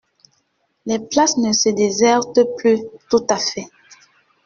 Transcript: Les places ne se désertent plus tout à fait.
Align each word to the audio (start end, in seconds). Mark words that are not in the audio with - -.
Les 0.87 0.97
places 0.97 1.37
ne 1.37 1.53
se 1.53 1.69
désertent 1.69 2.39
plus 2.57 2.79
tout 3.11 3.23
à 3.29 3.37
fait. 3.37 3.67